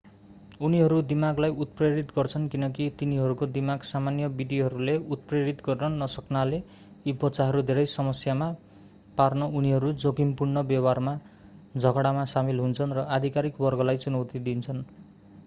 उनीहरू 0.67 0.95
दिमागलाई 1.09 1.51
उत्प्रेरित 1.63 2.11
गर्छन् 2.13 2.45
किनकि 2.53 2.85
तिनीहरूको 3.01 3.47
दिमाग 3.57 3.83
सामान्य 3.89 4.29
विधिहरूले 4.39 4.95
उत्प्रेरित 5.15 5.59
गर्न 5.67 5.99
नसक्नाले 5.99 6.59
यी 7.05 7.13
बच्चाहरू 7.19 7.61
धेरै 7.67 7.83
समस्यामा 7.93 8.47
पार्न 9.17 9.49
उनीहरू 9.59 9.91
जोखिमपूर्ण 10.05 10.63
व्यवहारमा 10.67 11.13
झगडामा 11.83 12.25
सामेल 12.33 12.65
हुन्छन् 12.65 12.97
र 12.97 13.05
अधिकारिक 13.13 13.61
वर्गलाई 13.61 14.01
चुनौती 14.05 14.43
दिन्छन् 14.43 14.81